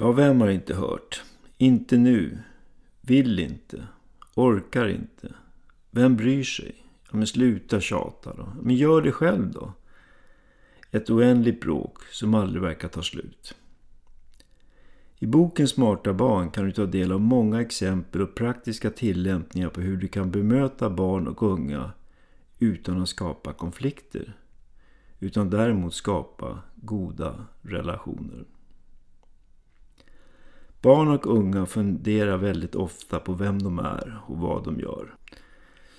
Ja, 0.00 0.12
vem 0.12 0.40
har 0.40 0.48
inte 0.48 0.74
hört? 0.74 1.22
Inte 1.56 1.96
nu. 1.96 2.38
Vill 3.00 3.38
inte. 3.38 3.86
Orkar 4.34 4.88
inte. 4.88 5.34
Vem 5.90 6.16
bryr 6.16 6.44
sig? 6.44 6.74
Ja, 7.10 7.16
men 7.16 7.26
sluta 7.26 7.80
tjata 7.80 8.34
då. 8.34 8.52
Men 8.62 8.76
gör 8.76 9.02
det 9.02 9.12
själv 9.12 9.52
då. 9.52 9.72
Ett 10.90 11.10
oändligt 11.10 11.60
bråk 11.60 12.02
som 12.04 12.34
aldrig 12.34 12.62
verkar 12.62 12.88
ta 12.88 13.02
slut. 13.02 13.54
I 15.18 15.26
boken 15.26 15.68
Smarta 15.68 16.12
barn 16.12 16.50
kan 16.50 16.64
du 16.64 16.72
ta 16.72 16.86
del 16.86 17.12
av 17.12 17.20
många 17.20 17.60
exempel 17.60 18.22
och 18.22 18.34
praktiska 18.34 18.90
tillämpningar 18.90 19.68
på 19.68 19.80
hur 19.80 19.96
du 19.96 20.08
kan 20.08 20.30
bemöta 20.30 20.90
barn 20.90 21.28
och 21.28 21.42
unga 21.42 21.92
utan 22.58 23.02
att 23.02 23.08
skapa 23.08 23.52
konflikter. 23.52 24.36
Utan 25.20 25.50
däremot 25.50 25.94
skapa 25.94 26.58
goda 26.74 27.44
relationer. 27.62 28.44
Barn 30.82 31.08
och 31.08 31.26
unga 31.26 31.66
funderar 31.66 32.36
väldigt 32.36 32.74
ofta 32.74 33.20
på 33.20 33.32
vem 33.32 33.62
de 33.62 33.78
är 33.78 34.20
och 34.26 34.38
vad 34.38 34.64
de 34.64 34.80
gör. 34.80 35.14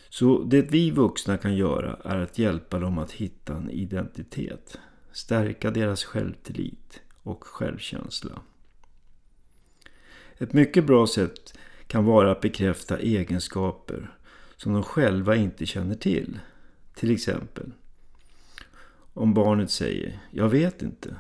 Så 0.09 0.43
det 0.43 0.61
vi 0.61 0.91
vuxna 0.91 1.37
kan 1.37 1.55
göra 1.55 1.97
är 2.03 2.17
att 2.17 2.37
hjälpa 2.37 2.79
dem 2.79 2.97
att 2.97 3.11
hitta 3.11 3.55
en 3.55 3.69
identitet. 3.69 4.79
Stärka 5.11 5.71
deras 5.71 6.03
självtillit 6.03 7.01
och 7.23 7.43
självkänsla. 7.43 8.41
Ett 10.37 10.53
mycket 10.53 10.85
bra 10.85 11.07
sätt 11.07 11.57
kan 11.87 12.05
vara 12.05 12.31
att 12.31 12.41
bekräfta 12.41 12.99
egenskaper 12.99 14.15
som 14.57 14.73
de 14.73 14.83
själva 14.83 15.35
inte 15.35 15.65
känner 15.65 15.95
till. 15.95 16.39
Till 16.95 17.11
exempel 17.11 17.71
om 19.13 19.33
barnet 19.33 19.71
säger 19.71 20.19
Jag 20.31 20.49
vet 20.49 20.81
inte. 20.81 21.15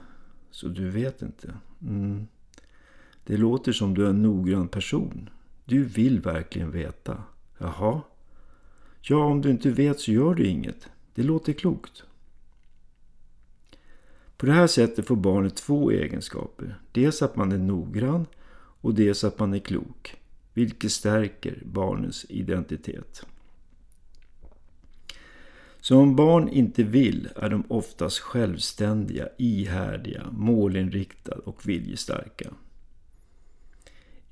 Så 0.51 0.67
du 0.67 0.89
vet 0.89 1.21
inte. 1.21 1.53
Mm. 1.81 2.27
Det 3.29 3.37
låter 3.37 3.71
som 3.71 3.93
du 3.93 4.05
är 4.05 4.09
en 4.09 4.21
noggrann 4.21 4.67
person. 4.67 5.29
Du 5.65 5.83
vill 5.83 6.19
verkligen 6.21 6.71
veta. 6.71 7.23
Jaha? 7.57 8.01
Ja, 9.01 9.25
om 9.25 9.41
du 9.41 9.49
inte 9.49 9.69
vet 9.71 9.99
så 9.99 10.11
gör 10.11 10.35
du 10.35 10.47
inget. 10.47 10.87
Det 11.15 11.23
låter 11.23 11.53
klokt. 11.53 12.03
På 14.37 14.45
det 14.45 14.51
här 14.51 14.67
sättet 14.67 15.07
får 15.07 15.15
barnet 15.15 15.55
två 15.55 15.91
egenskaper. 15.91 16.79
Dels 16.91 17.21
att 17.21 17.35
man 17.35 17.51
är 17.51 17.57
noggrann 17.57 18.25
och 18.81 18.93
dels 18.93 19.23
att 19.23 19.39
man 19.39 19.53
är 19.53 19.59
klok. 19.59 20.15
Vilket 20.53 20.91
stärker 20.91 21.63
barnens 21.65 22.25
identitet. 22.29 23.25
Så 25.81 25.97
om 25.97 26.15
barn 26.15 26.49
inte 26.49 26.83
vill 26.83 27.29
är 27.35 27.49
de 27.49 27.63
oftast 27.67 28.19
självständiga, 28.19 29.27
ihärdiga, 29.37 30.27
målinriktade 30.31 31.41
och 31.41 31.67
viljestarka. 31.67 32.49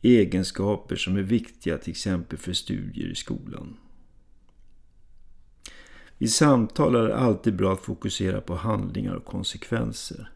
Egenskaper 0.01 0.95
som 0.95 1.17
är 1.17 1.21
viktiga 1.21 1.77
till 1.77 1.91
exempel 1.91 2.39
för 2.39 2.53
studier 2.53 3.07
i 3.07 3.15
skolan. 3.15 3.77
I 6.17 6.27
samtal 6.27 6.95
är 6.95 7.03
det 7.03 7.17
alltid 7.17 7.55
bra 7.55 7.73
att 7.73 7.81
fokusera 7.81 8.41
på 8.41 8.55
handlingar 8.55 9.13
och 9.13 9.25
konsekvenser. 9.25 10.31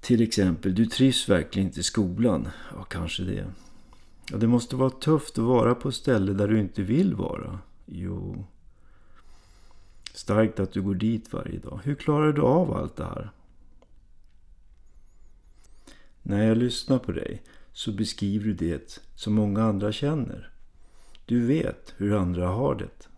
Till 0.00 0.22
exempel, 0.22 0.74
du 0.74 0.86
trivs 0.86 1.28
verkligen 1.28 1.68
inte 1.68 1.80
i 1.80 1.82
skolan. 1.82 2.48
Ja, 2.72 2.84
kanske 2.84 3.22
det. 3.22 3.46
Ja, 4.30 4.36
det 4.36 4.46
måste 4.46 4.76
vara 4.76 4.90
tufft 4.90 5.38
att 5.38 5.44
vara 5.44 5.74
på 5.74 5.88
ett 5.88 5.94
ställe 5.94 6.32
där 6.32 6.48
du 6.48 6.60
inte 6.60 6.82
vill 6.82 7.14
vara. 7.14 7.58
Jo. 7.86 8.44
Starkt 10.14 10.60
att 10.60 10.72
du 10.72 10.82
går 10.82 10.94
dit 10.94 11.32
varje 11.32 11.58
dag. 11.58 11.80
Hur 11.84 11.94
klarar 11.94 12.32
du 12.32 12.42
av 12.42 12.72
allt 12.72 12.96
det 12.96 13.04
här? 13.04 13.30
När 16.26 16.46
jag 16.46 16.56
lyssnar 16.56 16.98
på 16.98 17.12
dig 17.12 17.42
så 17.72 17.92
beskriver 17.92 18.44
du 18.44 18.54
det 18.54 19.00
som 19.14 19.34
många 19.34 19.62
andra 19.62 19.92
känner. 19.92 20.50
Du 21.26 21.46
vet 21.46 21.94
hur 21.96 22.12
andra 22.12 22.48
har 22.48 22.74
det. 22.74 23.08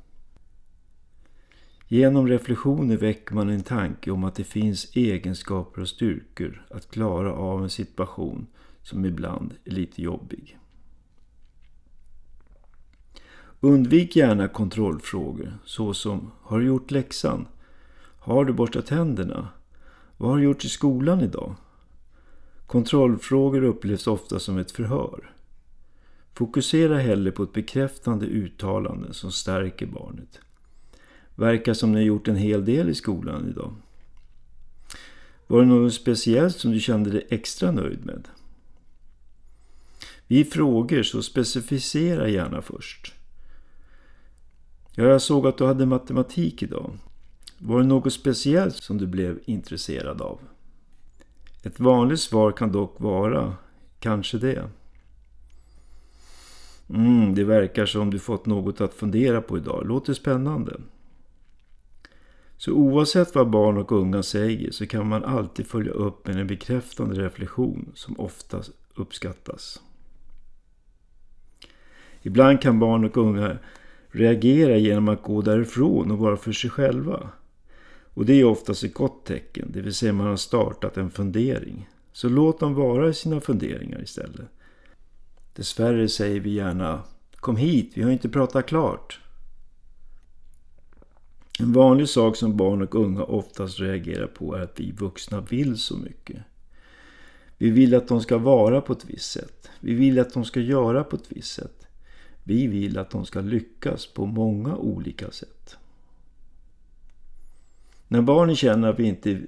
Genom 1.88 2.28
reflektioner 2.28 2.96
väcker 2.96 3.34
man 3.34 3.48
en 3.48 3.62
tanke 3.62 4.10
om 4.10 4.24
att 4.24 4.34
det 4.34 4.44
finns 4.44 4.96
egenskaper 4.96 5.80
och 5.80 5.88
styrkor 5.88 6.66
att 6.70 6.90
klara 6.90 7.32
av 7.32 7.62
en 7.62 7.70
situation 7.70 8.46
som 8.82 9.04
ibland 9.04 9.54
är 9.64 9.70
lite 9.70 10.02
jobbig. 10.02 10.58
Undvik 13.60 14.16
gärna 14.16 14.48
kontrollfrågor 14.48 15.58
såsom 15.64 16.30
Har 16.42 16.60
du 16.60 16.66
gjort 16.66 16.90
läxan? 16.90 17.48
Har 18.18 18.44
du 18.44 18.52
borstat 18.52 18.86
tänderna? 18.86 19.48
Vad 20.16 20.30
har 20.30 20.36
du 20.36 20.44
gjort 20.44 20.64
i 20.64 20.68
skolan 20.68 21.20
idag? 21.20 21.54
Kontrollfrågor 22.66 23.62
upplevs 23.62 24.06
ofta 24.06 24.38
som 24.38 24.58
ett 24.58 24.70
förhör. 24.70 25.30
Fokusera 26.34 26.98
hellre 26.98 27.30
på 27.30 27.42
ett 27.42 27.52
bekräftande 27.52 28.26
uttalande 28.26 29.14
som 29.14 29.32
stärker 29.32 29.86
barnet. 29.86 30.40
Verkar 31.34 31.74
som 31.74 31.92
ni 31.92 31.98
har 31.98 32.04
gjort 32.04 32.28
en 32.28 32.36
hel 32.36 32.64
del 32.64 32.88
i 32.88 32.94
skolan 32.94 33.48
idag. 33.48 33.74
Var 35.46 35.60
det 35.60 35.66
något 35.66 35.94
speciellt 35.94 36.56
som 36.56 36.72
du 36.72 36.80
kände 36.80 37.10
dig 37.10 37.26
extra 37.30 37.70
nöjd 37.70 38.06
med? 38.06 38.28
Vid 40.26 40.52
frågor 40.52 41.02
så 41.02 41.22
specificera 41.22 42.28
gärna 42.28 42.62
först. 42.62 43.14
Ja, 44.94 45.04
jag 45.04 45.22
såg 45.22 45.46
att 45.46 45.58
du 45.58 45.64
hade 45.64 45.86
matematik 45.86 46.62
idag. 46.62 46.98
Var 47.58 47.80
det 47.80 47.86
något 47.86 48.12
speciellt 48.12 48.76
som 48.76 48.98
du 48.98 49.06
blev 49.06 49.40
intresserad 49.44 50.22
av? 50.22 50.40
Ett 51.62 51.80
vanligt 51.80 52.20
svar 52.20 52.52
kan 52.52 52.72
dock 52.72 53.00
vara 53.00 53.54
kanske 54.00 54.38
det. 54.38 54.70
Mm, 56.88 57.34
det 57.34 57.44
verkar 57.44 57.86
som 57.86 58.10
du 58.10 58.18
fått 58.18 58.46
något 58.46 58.80
att 58.80 58.94
fundera 58.94 59.40
på 59.40 59.56
idag. 59.56 59.86
Låter 59.86 60.14
spännande. 60.14 60.80
Så 62.56 62.72
oavsett 62.72 63.34
vad 63.34 63.50
barn 63.50 63.76
och 63.76 63.92
unga 63.92 64.22
säger 64.22 64.70
så 64.70 64.86
kan 64.86 65.08
man 65.08 65.24
alltid 65.24 65.66
följa 65.66 65.92
upp 65.92 66.26
med 66.26 66.36
en 66.36 66.46
bekräftande 66.46 67.22
reflektion 67.22 67.92
som 67.94 68.20
ofta 68.20 68.62
uppskattas. 68.94 69.80
Ibland 72.22 72.60
kan 72.60 72.78
barn 72.78 73.04
och 73.04 73.16
unga 73.16 73.58
reagera 74.10 74.76
genom 74.76 75.08
att 75.08 75.22
gå 75.22 75.42
därifrån 75.42 76.10
och 76.10 76.18
vara 76.18 76.36
för 76.36 76.52
sig 76.52 76.70
själva. 76.70 77.30
Och 78.16 78.26
det 78.26 78.32
är 78.32 78.44
oftast 78.44 78.84
ett 78.84 78.94
gott 78.94 79.24
tecken, 79.24 79.70
det 79.72 79.80
vill 79.80 79.94
säga 79.94 80.12
man 80.12 80.26
har 80.26 80.36
startat 80.36 80.96
en 80.96 81.10
fundering. 81.10 81.88
Så 82.12 82.28
låt 82.28 82.60
dem 82.60 82.74
vara 82.74 83.08
i 83.08 83.14
sina 83.14 83.40
funderingar 83.40 84.02
istället. 84.02 84.48
Dessvärre 85.52 86.08
säger 86.08 86.40
vi 86.40 86.50
gärna 86.50 87.02
Kom 87.36 87.56
hit, 87.56 87.92
vi 87.94 88.02
har 88.02 88.10
inte 88.10 88.28
pratat 88.28 88.66
klart. 88.66 89.20
En 91.58 91.72
vanlig 91.72 92.08
sak 92.08 92.36
som 92.36 92.56
barn 92.56 92.82
och 92.82 92.94
unga 92.94 93.22
oftast 93.22 93.80
reagerar 93.80 94.26
på 94.26 94.54
är 94.54 94.60
att 94.60 94.80
vi 94.80 94.90
vuxna 94.90 95.40
vill 95.40 95.78
så 95.78 95.96
mycket. 95.96 96.42
Vi 97.58 97.70
vill 97.70 97.94
att 97.94 98.08
de 98.08 98.20
ska 98.20 98.38
vara 98.38 98.80
på 98.80 98.92
ett 98.92 99.04
visst 99.04 99.32
sätt. 99.32 99.70
Vi 99.80 99.94
vill 99.94 100.18
att 100.18 100.34
de 100.34 100.44
ska 100.44 100.60
göra 100.60 101.04
på 101.04 101.16
ett 101.16 101.26
visst 101.28 101.54
sätt. 101.54 101.86
Vi 102.44 102.66
vill 102.66 102.98
att 102.98 103.10
de 103.10 103.26
ska 103.26 103.40
lyckas 103.40 104.06
på 104.06 104.26
många 104.26 104.76
olika 104.76 105.30
sätt. 105.30 105.76
När 108.08 108.22
barnen 108.22 108.56
känner 108.56 108.88
att 108.88 108.98
vi 108.98 109.04
inte 109.04 109.40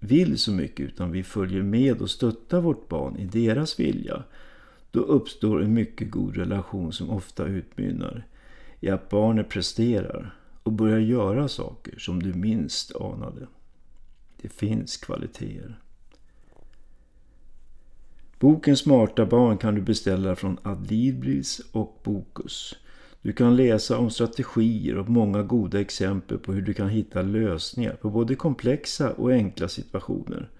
vill 0.00 0.38
så 0.38 0.52
mycket 0.52 0.86
utan 0.86 1.12
vi 1.12 1.22
följer 1.22 1.62
med 1.62 2.02
och 2.02 2.10
stöttar 2.10 2.60
vårt 2.60 2.88
barn 2.88 3.16
i 3.16 3.24
deras 3.24 3.80
vilja 3.80 4.24
då 4.90 5.00
uppstår 5.00 5.62
en 5.62 5.74
mycket 5.74 6.10
god 6.10 6.36
relation 6.36 6.92
som 6.92 7.10
ofta 7.10 7.44
utmynnar 7.44 8.26
i 8.80 8.90
att 8.90 9.08
barnet 9.08 9.48
presterar 9.48 10.34
och 10.62 10.72
börjar 10.72 10.98
göra 10.98 11.48
saker 11.48 11.98
som 11.98 12.22
du 12.22 12.34
minst 12.34 12.96
anade. 12.96 13.46
Det 14.42 14.48
finns 14.48 14.96
kvaliteter. 14.96 15.80
Boken 18.38 18.76
Smarta 18.76 19.26
barn 19.26 19.58
kan 19.58 19.74
du 19.74 19.80
beställa 19.80 20.36
från 20.36 20.58
Adlibris 20.62 21.60
och 21.72 22.00
Bokus. 22.04 22.74
Du 23.26 23.32
kan 23.32 23.56
läsa 23.56 23.98
om 23.98 24.10
strategier 24.10 24.98
och 24.98 25.08
många 25.08 25.42
goda 25.42 25.80
exempel 25.80 26.38
på 26.38 26.52
hur 26.52 26.62
du 26.62 26.74
kan 26.74 26.88
hitta 26.88 27.22
lösningar 27.22 27.92
på 27.92 28.10
både 28.10 28.34
komplexa 28.34 29.12
och 29.12 29.32
enkla 29.32 29.68
situationer 29.68 30.50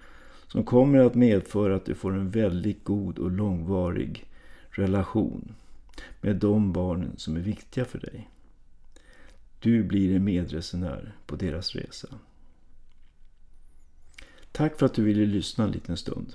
som 0.46 0.64
kommer 0.64 0.98
att 0.98 1.14
medföra 1.14 1.76
att 1.76 1.84
du 1.84 1.94
får 1.94 2.12
en 2.12 2.30
väldigt 2.30 2.84
god 2.84 3.18
och 3.18 3.30
långvarig 3.30 4.24
relation 4.70 5.54
med 6.20 6.36
de 6.36 6.72
barnen 6.72 7.12
som 7.16 7.36
är 7.36 7.40
viktiga 7.40 7.84
för 7.84 7.98
dig. 7.98 8.30
Du 9.60 9.84
blir 9.84 10.16
en 10.16 10.24
medresenär 10.24 11.14
på 11.26 11.36
deras 11.36 11.74
resa. 11.74 12.08
Tack 14.52 14.78
för 14.78 14.86
att 14.86 14.94
du 14.94 15.02
ville 15.02 15.26
lyssna 15.26 15.64
en 15.64 15.70
liten 15.70 15.96
stund. 15.96 16.32